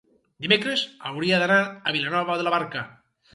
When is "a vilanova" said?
1.67-2.39